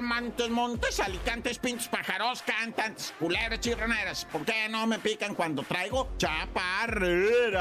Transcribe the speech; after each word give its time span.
Montes, 0.00 0.48
montes, 0.48 1.00
alicantes, 1.00 1.58
pinches 1.58 1.88
pájaros, 1.88 2.42
cantantes, 2.42 3.12
culeras, 3.18 3.58
chirroneras. 3.60 4.24
¿Por 4.26 4.44
qué 4.44 4.68
no 4.68 4.86
me 4.86 4.98
pican 4.98 5.34
cuando 5.34 5.62
traigo 5.62 6.10
chaparrera? 6.18 7.58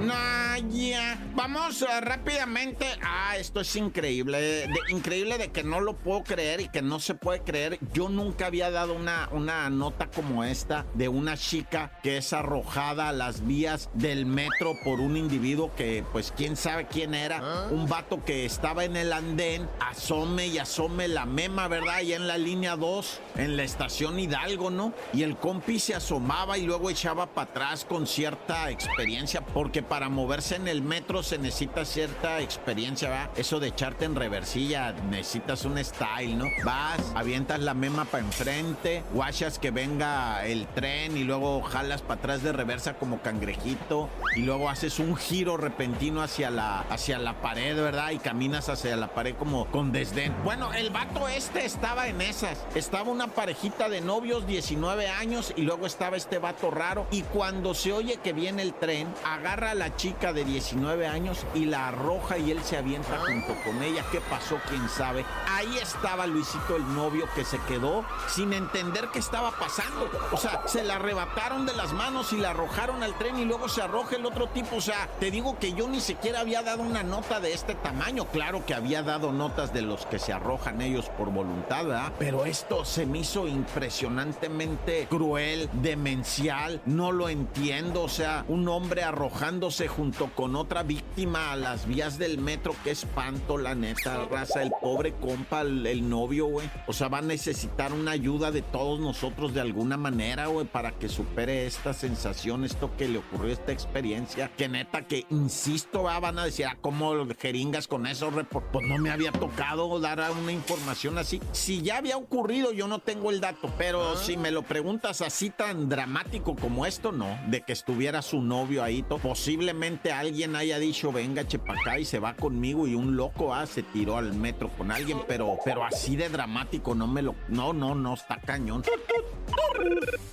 Naya. 0.00 1.18
Vamos 1.34 1.82
uh, 1.82 1.86
rápidamente. 2.00 2.86
Ah, 3.02 3.36
esto 3.36 3.60
es 3.60 3.76
increíble. 3.76 4.40
De, 4.40 4.68
increíble 4.88 5.38
de 5.38 5.52
que 5.52 5.62
no 5.62 5.80
lo 5.80 5.94
puedo 5.96 6.24
creer 6.24 6.60
y 6.60 6.68
que 6.68 6.82
no 6.82 6.98
se 6.98 7.14
puede 7.14 7.42
creer. 7.42 7.78
Yo 7.92 8.08
nunca 8.08 8.46
había 8.46 8.70
dado 8.70 8.94
una, 8.94 9.28
una 9.30 9.70
nota 9.70 10.08
como 10.08 10.42
esta 10.44 10.84
de 10.94 11.08
una 11.08 11.36
chica 11.36 11.98
que 12.02 12.16
es 12.16 12.32
arrojada 12.32 13.08
a 13.08 13.12
las 13.12 13.46
vías 13.46 13.88
del 13.94 14.26
metro 14.26 14.74
por 14.84 15.00
un 15.00 15.16
individuo 15.16 15.74
que, 15.76 16.04
pues, 16.12 16.32
quién 16.36 16.56
sabe 16.56 16.86
quién 16.86 17.14
era. 17.14 17.68
Un 17.70 17.88
vato 17.88 18.24
que 18.24 18.44
estaba 18.44 18.84
en 18.84 18.96
el 18.96 19.12
andén, 19.12 19.68
asome 19.80 20.48
y 20.48 20.58
asome 20.58 21.08
la 21.08 21.26
¿verdad? 21.52 22.00
Y 22.00 22.14
en 22.14 22.26
la 22.26 22.38
línea 22.38 22.76
2, 22.76 23.20
en 23.36 23.56
la 23.56 23.62
estación 23.62 24.18
Hidalgo, 24.18 24.70
¿no? 24.70 24.94
Y 25.12 25.22
el 25.22 25.36
compi 25.36 25.78
se 25.78 25.94
asomaba 25.94 26.56
y 26.56 26.62
luego 26.62 26.88
echaba 26.88 27.26
para 27.26 27.50
atrás 27.50 27.84
con 27.84 28.06
cierta 28.06 28.70
experiencia, 28.70 29.42
porque 29.44 29.82
para 29.82 30.08
moverse 30.08 30.56
en 30.56 30.66
el 30.66 30.82
metro 30.82 31.22
se 31.22 31.38
necesita 31.38 31.84
cierta 31.84 32.40
experiencia, 32.40 33.10
¿va? 33.10 33.30
Eso 33.36 33.60
de 33.60 33.68
echarte 33.68 34.06
en 34.06 34.14
reversilla, 34.14 34.92
necesitas 35.10 35.64
un 35.64 35.82
style, 35.84 36.38
¿no? 36.38 36.46
Vas, 36.64 37.00
avientas 37.14 37.60
la 37.60 37.74
mema 37.74 38.06
para 38.06 38.24
enfrente, 38.24 39.04
guachas 39.12 39.58
que 39.58 39.70
venga 39.70 40.44
el 40.46 40.66
tren 40.68 41.16
y 41.16 41.24
luego 41.24 41.62
jalas 41.62 42.00
para 42.00 42.14
atrás 42.14 42.42
de 42.42 42.52
reversa 42.52 42.94
como 42.94 43.20
cangrejito 43.20 44.08
y 44.36 44.40
luego 44.40 44.70
haces 44.70 44.98
un 44.98 45.16
giro 45.16 45.58
repentino 45.58 46.22
hacia 46.22 46.50
la, 46.50 46.80
hacia 46.88 47.18
la 47.18 47.34
pared, 47.42 47.76
¿verdad? 47.76 48.10
Y 48.10 48.18
caminas 48.18 48.70
hacia 48.70 48.96
la 48.96 49.08
pared 49.08 49.34
como 49.36 49.66
con 49.66 49.92
desdén. 49.92 50.34
Bueno, 50.44 50.72
el 50.72 50.90
vato 50.90 51.28
este 51.42 51.64
estaba 51.64 52.06
en 52.06 52.20
esas. 52.20 52.56
Estaba 52.76 53.10
una 53.10 53.26
parejita 53.26 53.88
de 53.88 54.00
novios, 54.00 54.46
19 54.46 55.08
años, 55.08 55.52
y 55.56 55.62
luego 55.62 55.86
estaba 55.86 56.16
este 56.16 56.38
vato 56.38 56.70
raro. 56.70 57.04
Y 57.10 57.22
cuando 57.22 57.74
se 57.74 57.92
oye 57.92 58.18
que 58.18 58.32
viene 58.32 58.62
el 58.62 58.74
tren, 58.74 59.12
agarra 59.24 59.72
a 59.72 59.74
la 59.74 59.96
chica 59.96 60.32
de 60.32 60.44
19 60.44 61.08
años 61.08 61.44
y 61.54 61.64
la 61.64 61.88
arroja 61.88 62.38
y 62.38 62.52
él 62.52 62.62
se 62.62 62.76
avienta 62.76 63.18
junto 63.18 63.60
con 63.64 63.82
ella. 63.82 64.04
¿Qué 64.12 64.20
pasó? 64.20 64.56
¿Quién 64.68 64.88
sabe? 64.88 65.24
Ahí 65.48 65.78
estaba 65.78 66.28
Luisito, 66.28 66.76
el 66.76 66.94
novio, 66.94 67.26
que 67.34 67.44
se 67.44 67.58
quedó 67.66 68.04
sin 68.28 68.52
entender 68.52 69.08
qué 69.12 69.18
estaba 69.18 69.50
pasando. 69.50 70.08
O 70.30 70.36
sea, 70.36 70.62
se 70.68 70.84
la 70.84 70.96
arrebataron 70.96 71.66
de 71.66 71.72
las 71.72 71.92
manos 71.92 72.32
y 72.32 72.36
la 72.36 72.50
arrojaron 72.50 73.02
al 73.02 73.18
tren 73.18 73.36
y 73.40 73.44
luego 73.44 73.68
se 73.68 73.82
arroja 73.82 74.14
el 74.14 74.26
otro 74.26 74.48
tipo. 74.48 74.76
O 74.76 74.80
sea, 74.80 75.08
te 75.18 75.32
digo 75.32 75.58
que 75.58 75.72
yo 75.72 75.88
ni 75.88 76.00
siquiera 76.00 76.40
había 76.40 76.62
dado 76.62 76.82
una 76.82 77.02
nota 77.02 77.40
de 77.40 77.52
este 77.52 77.74
tamaño. 77.74 78.26
Claro 78.26 78.64
que 78.64 78.74
había 78.74 79.02
dado 79.02 79.32
notas 79.32 79.72
de 79.72 79.82
los 79.82 80.06
que 80.06 80.20
se 80.20 80.32
arrojan 80.32 80.80
ellos 80.80 81.08
por 81.18 81.31
voluntad 81.34 82.12
pero 82.18 82.44
esto 82.44 82.84
se 82.84 83.06
me 83.06 83.20
hizo 83.20 83.48
impresionantemente 83.48 85.06
cruel, 85.08 85.68
demencial, 85.72 86.80
no 86.86 87.12
lo 87.12 87.28
entiendo, 87.28 88.02
o 88.02 88.08
sea, 88.08 88.44
un 88.48 88.68
hombre 88.68 89.02
arrojándose 89.02 89.88
junto 89.88 90.30
con 90.34 90.54
otra 90.54 90.82
víctima 90.82 91.52
a 91.52 91.56
las 91.56 91.86
vías 91.86 92.18
del 92.18 92.38
metro, 92.38 92.74
qué 92.84 92.90
espanto, 92.90 93.58
la 93.58 93.74
neta, 93.74 94.26
raza, 94.26 94.62
el 94.62 94.72
pobre 94.80 95.14
compa, 95.14 95.62
el, 95.62 96.08
novio, 96.08 96.46
güey, 96.46 96.68
o 96.86 96.92
sea, 96.92 97.08
va 97.08 97.18
a 97.18 97.22
necesitar 97.22 97.92
una 97.92 98.12
ayuda 98.12 98.50
de 98.50 98.62
todos 98.62 99.00
nosotros 99.00 99.54
de 99.54 99.60
alguna 99.60 99.96
manera, 99.96 100.46
güey, 100.46 100.66
para 100.66 100.92
que 100.92 101.08
supere 101.08 101.66
esta 101.66 101.94
sensación, 101.94 102.64
esto 102.64 102.90
que 102.96 103.08
le 103.08 103.18
ocurrió, 103.18 103.52
esta 103.52 103.72
experiencia, 103.72 104.50
que 104.56 104.68
neta, 104.68 105.02
que 105.02 105.26
insisto, 105.30 106.02
van 106.02 106.38
a 106.38 106.44
decir, 106.44 106.66
ah, 106.66 106.76
¿cómo 106.80 107.12
jeringas 107.38 107.88
con 107.88 108.06
eso? 108.06 108.30
Pues 108.72 108.86
no 108.86 108.98
me 108.98 109.10
había 109.10 109.32
tocado 109.32 109.98
dar 110.00 110.22
una 110.32 110.52
información 110.52 111.18
así 111.18 111.21
si 111.24 111.82
ya 111.82 111.98
había 111.98 112.16
ocurrido, 112.16 112.72
yo 112.72 112.88
no 112.88 112.98
tengo 112.98 113.30
el 113.30 113.40
dato, 113.40 113.70
pero 113.78 114.12
ah. 114.12 114.16
si 114.16 114.36
me 114.36 114.50
lo 114.50 114.62
preguntas 114.62 115.20
así 115.20 115.50
tan 115.50 115.88
dramático 115.88 116.56
como 116.56 116.86
esto, 116.86 117.12
no, 117.12 117.38
de 117.48 117.62
que 117.62 117.72
estuviera 117.72 118.22
su 118.22 118.40
novio 118.40 118.82
ahí, 118.82 119.02
posiblemente 119.02 120.12
alguien 120.12 120.56
haya 120.56 120.78
dicho, 120.78 121.12
venga, 121.12 121.46
chepacá 121.46 121.98
y 121.98 122.04
se 122.04 122.18
va 122.18 122.34
conmigo 122.34 122.86
y 122.86 122.94
un 122.94 123.16
loco 123.16 123.54
ah, 123.54 123.66
se 123.66 123.82
tiró 123.82 124.16
al 124.16 124.34
metro 124.34 124.68
con 124.76 124.90
alguien, 124.90 125.18
pero, 125.26 125.58
pero 125.64 125.84
así 125.84 126.16
de 126.16 126.28
dramático, 126.28 126.94
no 126.94 127.06
me 127.06 127.22
lo, 127.22 127.34
no, 127.48 127.72
no, 127.72 127.94
no, 127.94 128.14
está 128.14 128.40
cañón. 128.40 128.82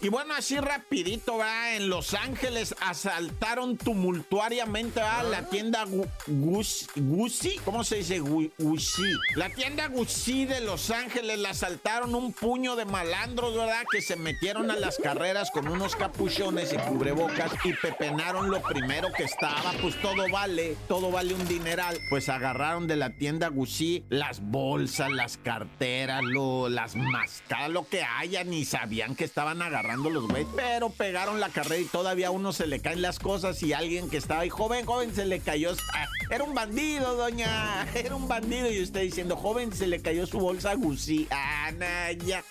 Y 0.01 0.07
bueno, 0.07 0.33
así 0.33 0.57
rapidito, 0.57 1.37
va, 1.37 1.75
en 1.75 1.89
Los 1.89 2.13
Ángeles 2.13 2.73
asaltaron 2.79 3.75
tumultuariamente 3.75 5.01
a 5.01 5.23
la 5.23 5.49
tienda 5.49 5.85
Gucci, 6.25 7.57
¿cómo 7.65 7.83
se 7.83 7.97
dice? 7.97 8.19
Gucci. 8.19 9.03
La 9.35 9.49
tienda 9.49 9.89
Gucci 9.89 10.45
de 10.45 10.61
Los 10.61 10.89
Ángeles 10.89 11.39
la 11.39 11.49
asaltaron 11.49 12.15
un 12.15 12.31
puño 12.31 12.77
de 12.77 12.85
malandros, 12.85 13.57
¿verdad? 13.57 13.83
Que 13.91 14.01
se 14.01 14.15
metieron 14.15 14.71
a 14.71 14.77
las 14.77 14.97
carreras 14.97 15.51
con 15.51 15.67
unos 15.67 15.97
capuchones 15.97 16.71
y 16.71 16.77
cubrebocas 16.77 17.51
y 17.65 17.73
pepenaron 17.73 18.49
lo 18.49 18.61
primero 18.61 19.09
que 19.17 19.23
estaba, 19.23 19.73
pues 19.81 20.01
todo 20.01 20.29
vale, 20.31 20.77
todo 20.87 21.11
vale 21.11 21.33
un 21.33 21.45
dineral. 21.45 21.99
Pues 22.09 22.29
agarraron 22.29 22.87
de 22.87 22.95
la 22.95 23.09
tienda 23.17 23.49
Gucci 23.49 24.05
las 24.07 24.39
bolsas, 24.39 25.11
las 25.11 25.37
carteras, 25.37 26.23
lo, 26.23 26.69
las 26.69 26.95
máscaras, 26.95 27.69
lo 27.69 27.85
que 27.85 28.01
haya, 28.01 28.45
ni 28.45 28.63
sabían 28.63 29.08
que 29.15 29.25
estaban 29.25 29.61
agarrando 29.61 30.09
los 30.09 30.27
güeyes, 30.27 30.47
pero 30.55 30.89
pegaron 30.89 31.39
la 31.39 31.49
carrera 31.49 31.81
y 31.81 31.85
todavía 31.85 32.27
a 32.27 32.31
uno 32.31 32.53
se 32.53 32.67
le 32.67 32.79
caen 32.79 33.01
las 33.01 33.19
cosas 33.19 33.61
y 33.63 33.73
alguien 33.73 34.09
que 34.09 34.17
estaba 34.17 34.41
ahí, 34.41 34.49
joven, 34.49 34.85
joven, 34.85 35.13
se 35.13 35.25
le 35.25 35.39
cayó. 35.39 35.71
Ah, 35.93 36.07
era 36.29 36.43
un 36.43 36.53
bandido, 36.53 37.15
doña, 37.15 37.87
era 37.95 38.15
un 38.15 38.27
bandido. 38.27 38.69
Y 38.71 38.81
usted 38.81 39.01
diciendo, 39.01 39.35
joven, 39.35 39.73
se 39.73 39.87
le 39.87 40.01
cayó 40.01 40.25
su 40.25 40.39
bolsa 40.39 40.73
Gucci. 40.75 41.27
Anaya. 41.29 42.43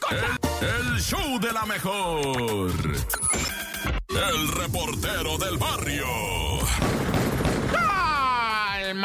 el 0.61 1.01
show 1.01 1.39
de 1.41 1.53
la 1.53 1.67
mejor. 1.67 2.73
El 4.09 4.49
reportero 4.53 5.39
del 5.39 5.59
barrio. 5.59 6.48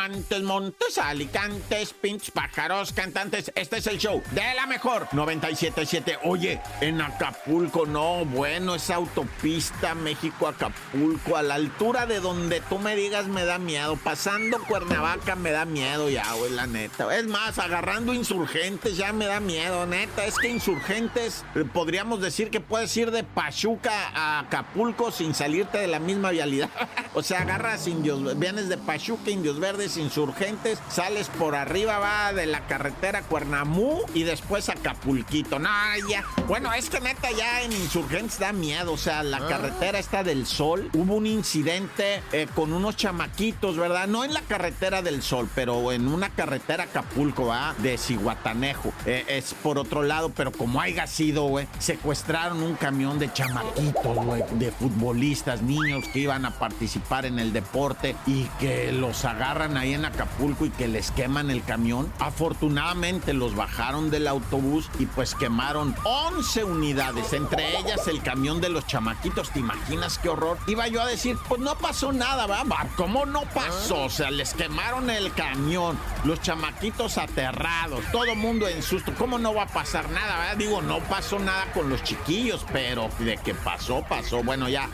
Montes, 0.10 0.42
Montes, 0.42 0.98
Alicantes, 0.98 1.94
pinches 1.94 2.32
pájaros, 2.32 2.92
cantantes. 2.92 3.54
Este 3.56 3.78
es 3.78 3.88
el 3.88 3.98
show 3.98 4.22
de 4.32 4.42
la 4.54 4.68
mejor 4.68 5.08
977. 5.14 6.20
Oye, 6.24 6.60
en 6.82 7.00
Acapulco, 7.00 7.86
no, 7.86 8.26
bueno, 8.26 8.76
esa 8.76 8.96
autopista 8.96 9.96
México-Acapulco, 9.96 11.38
a 11.38 11.42
la 11.42 11.56
altura 11.56 12.06
de 12.06 12.20
donde 12.20 12.60
tú 12.60 12.80
me 12.80 12.98
digas, 12.98 13.28
me 13.28 13.46
da 13.46 13.60
miedo. 13.60 13.96
Pasando 13.96 14.60
Cuernavaca, 14.64 15.38
me 15.38 15.52
da 15.52 15.64
miedo 15.64 16.10
ya, 16.10 16.30
güey, 16.34 16.52
la 16.52 16.68
neta. 16.68 17.16
Es 17.18 17.26
más, 17.28 17.58
agarrando 17.58 18.14
insurgentes, 18.14 18.98
ya 18.98 19.14
me 19.14 19.26
da 19.26 19.40
miedo, 19.40 19.86
neta. 19.86 20.26
Es 20.26 20.38
que 20.38 20.50
insurgentes, 20.50 21.46
eh, 21.56 21.64
podríamos 21.64 22.20
decir 22.20 22.50
que 22.50 22.60
puedes 22.60 22.96
ir 22.98 23.12
de 23.12 23.24
Pachuca 23.24 24.10
a 24.14 24.40
Acapulco 24.40 25.12
sin 25.12 25.34
salirte 25.34 25.78
de 25.78 25.88
la 25.88 26.00
misma 26.00 26.32
vialidad. 26.32 26.70
o 27.14 27.24
sea, 27.24 27.44
agarras 27.44 27.88
indios, 27.88 28.38
vienes 28.38 28.68
de 28.68 28.78
Pachuca, 28.78 29.32
indios 29.32 29.62
verdes 29.62 29.93
insurgentes, 29.98 30.80
sales 30.90 31.30
por 31.30 31.56
arriba, 31.56 32.00
va 32.00 32.34
de 32.34 32.46
la 32.46 32.68
carretera 32.68 33.22
Cuernamú 33.22 34.02
y 34.14 34.24
después 34.24 34.70
Acapulquito. 34.70 35.60
No, 35.60 35.70
ya. 36.10 36.24
Bueno, 36.48 36.74
es 36.74 36.90
que 36.90 37.00
neta 37.00 37.32
ya 37.32 37.62
en 37.62 37.72
insurgentes 37.72 38.40
da 38.40 38.54
miedo. 38.54 38.94
O 38.94 38.98
sea, 38.98 39.24
la 39.24 39.38
ah. 39.38 39.48
carretera 39.48 40.00
está 40.00 40.24
del 40.24 40.46
sol. 40.46 40.90
Hubo 40.94 41.16
un 41.16 41.26
incidente 41.26 42.22
eh, 42.32 42.48
con 42.54 42.74
unos 42.74 42.96
chamaquitos, 42.96 43.78
¿verdad? 43.78 44.08
No 44.08 44.24
en 44.24 44.34
la 44.34 44.42
carretera 44.42 45.02
del 45.02 45.22
sol, 45.22 45.50
pero 45.54 45.92
en 45.92 46.08
una 46.08 46.30
carretera 46.30 46.84
Acapulco, 46.84 47.48
va 47.48 47.76
de 47.80 47.98
Cihuatanejo. 47.98 48.94
Eh, 49.06 49.26
es 49.28 49.54
por 49.54 49.78
otro 49.78 50.04
lado, 50.04 50.30
pero 50.30 50.52
como 50.52 50.82
haya 50.82 51.08
sido, 51.08 51.44
güey, 51.44 51.68
secuestraron 51.80 52.64
un 52.64 52.76
camión 52.76 53.20
de 53.20 53.32
chamaquitos, 53.32 54.18
güey, 54.26 54.44
de 54.54 54.72
futbolistas, 54.72 55.62
niños 55.62 56.06
que 56.12 56.20
iban 56.20 56.46
a 56.46 56.52
participar 56.52 57.26
en 57.26 57.40
el 57.40 57.54
deporte 57.54 58.16
y 58.26 58.46
que 58.60 58.92
los 58.92 59.26
agarran 59.26 59.78
ahí 59.78 59.83
en 59.92 60.06
Acapulco 60.06 60.66
y 60.66 60.70
que 60.70 60.88
les 60.88 61.12
queman 61.12 61.52
el 61.52 61.64
camión. 61.64 62.12
Afortunadamente 62.20 63.34
los 63.34 63.56
bajaron 63.56 64.10
del 64.10 64.28
autobús 64.28 64.90
y 65.00 65.06
pues 65.06 65.36
quemaron 65.36 65.94
11 66.06 66.64
unidades, 66.64 67.34
entre 67.34 67.78
ellas 67.78 68.08
el 68.08 68.22
camión 68.22 68.62
de 68.62 68.70
los 68.70 68.88
chamaquitos. 68.88 69.50
¿Te 69.52 69.60
imaginas 69.60 70.18
qué 70.18 70.30
horror? 70.30 70.58
Iba 70.68 70.88
yo 70.88 71.02
a 71.02 71.08
decir, 71.08 71.38
pues 71.50 71.60
no 71.60 71.78
pasó 71.78 72.14
nada, 72.14 72.48
¿verdad? 72.48 72.88
¿Cómo 72.96 73.26
no 73.26 73.42
pasó? 73.54 74.04
O 74.04 74.10
sea, 74.10 74.32
les 74.32 74.54
quemaron 74.54 75.10
el 75.10 75.34
camión, 75.34 75.98
los 76.24 76.42
chamaquitos 76.42 77.18
aterrados, 77.18 78.04
todo 78.12 78.36
mundo 78.36 78.68
en 78.68 78.82
susto. 78.82 79.14
¿Cómo 79.18 79.40
no 79.40 79.54
va 79.54 79.64
a 79.64 79.68
pasar 79.68 80.10
nada? 80.12 80.56
Digo, 80.56 80.82
no 80.82 81.00
pasó 81.00 81.40
nada 81.40 81.66
con 81.74 81.90
los 81.90 82.04
chiquillos, 82.04 82.66
pero 82.72 83.10
de 83.20 83.38
que 83.38 83.54
pasó, 83.54 84.04
pasó. 84.08 84.44
Bueno, 84.44 84.70
ya. 84.70 84.90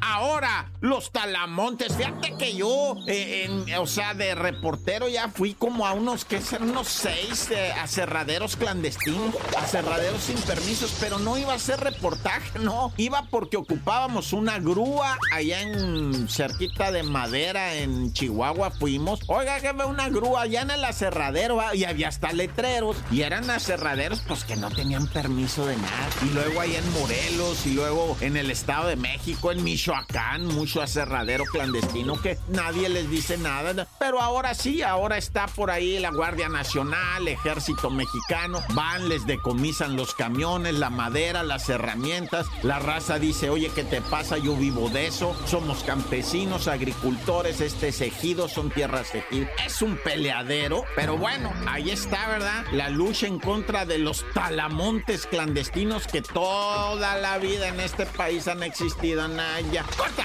Ahora, 0.00 0.70
los 0.80 1.10
talamontes, 1.12 1.94
fíjate 1.94 2.36
que 2.38 2.56
yo, 2.56 2.96
eh, 3.06 3.48
o 3.78 3.86
sea, 3.86 4.14
de 4.14 4.34
reportero 4.34 5.08
ya 5.08 5.28
fui 5.28 5.54
como 5.54 5.86
a 5.86 5.92
unos, 5.92 6.24
que 6.24 6.40
ser 6.40 6.62
unos 6.62 6.88
seis 6.88 7.50
eh, 7.50 7.72
aserraderos 7.72 8.56
clandestinos, 8.56 9.34
aserraderos 9.58 10.22
sin 10.22 10.38
permisos, 10.38 10.96
pero 11.00 11.18
no 11.18 11.36
iba 11.36 11.52
a 11.52 11.58
ser 11.58 11.80
reportaje, 11.80 12.58
no, 12.60 12.92
iba 12.96 13.24
porque 13.30 13.56
ocupábamos 13.56 14.32
una 14.32 14.58
grúa 14.58 15.18
allá 15.32 15.62
en 15.62 16.28
cerquita 16.28 16.90
de 16.90 17.02
madera 17.02 17.74
en 17.74 18.12
Chihuahua, 18.12 18.70
fuimos, 18.70 19.20
oiga, 19.26 19.60
que 19.60 19.72
ve 19.72 19.84
una 19.84 20.08
grúa 20.08 20.42
allá 20.42 20.62
en 20.62 20.70
el 20.70 20.84
aserradero, 20.84 21.60
y 21.74 21.84
había 21.84 22.08
hasta 22.08 22.32
letreros, 22.32 22.96
y 23.10 23.22
eran 23.22 23.50
aserraderos 23.50 24.22
pues 24.26 24.44
que 24.44 24.56
no 24.56 24.70
tenían 24.70 25.06
permiso 25.08 25.66
de 25.66 25.76
nada, 25.76 26.08
y 26.24 26.30
luego 26.30 26.60
allá 26.60 26.78
en 26.78 26.92
Morelos, 26.92 27.66
y 27.66 27.74
luego 27.74 28.16
en 28.20 28.36
el 28.36 28.50
Estado 28.50 28.88
de 28.88 28.96
México, 28.96 29.07
en 29.50 29.64
Michoacán, 29.64 30.46
mucho 30.46 30.82
aserradero 30.82 31.44
clandestino 31.44 32.20
que 32.20 32.38
nadie 32.48 32.88
les 32.88 33.08
dice 33.08 33.38
nada. 33.38 33.86
Pero 33.98 34.20
ahora 34.20 34.54
sí, 34.54 34.82
ahora 34.82 35.16
está 35.16 35.46
por 35.46 35.70
ahí 35.70 35.98
la 35.98 36.10
Guardia 36.10 36.48
Nacional, 36.48 37.28
Ejército 37.28 37.90
Mexicano, 37.90 38.60
van, 38.74 39.08
les 39.08 39.26
decomisan 39.26 39.96
los 39.96 40.14
camiones, 40.14 40.74
la 40.74 40.90
madera, 40.90 41.42
las 41.42 41.68
herramientas. 41.68 42.46
La 42.62 42.78
raza 42.78 43.18
dice, 43.18 43.50
oye, 43.50 43.70
¿qué 43.74 43.84
te 43.84 44.00
pasa? 44.00 44.38
Yo 44.38 44.56
vivo 44.56 44.88
de 44.90 45.06
eso. 45.06 45.36
Somos 45.46 45.82
campesinos, 45.84 46.68
agricultores, 46.68 47.60
este 47.60 47.88
es 47.88 48.00
ejido, 48.00 48.48
son 48.48 48.70
tierras 48.70 49.14
ejido. 49.14 49.46
Es 49.64 49.82
un 49.82 49.96
peleadero, 49.96 50.84
pero 50.96 51.16
bueno, 51.16 51.52
ahí 51.66 51.90
está, 51.90 52.28
¿verdad? 52.28 52.64
La 52.72 52.88
lucha 52.88 53.26
en 53.26 53.38
contra 53.38 53.86
de 53.86 53.98
los 53.98 54.24
talamontes 54.34 55.26
clandestinos 55.26 56.06
que 56.06 56.22
toda 56.22 57.16
la 57.18 57.38
vida 57.38 57.68
en 57.68 57.80
este 57.80 58.06
país 58.06 58.48
han 58.48 58.62
existido, 58.62 58.97
Naya. 59.00 59.84
¡Corta! 59.96 60.24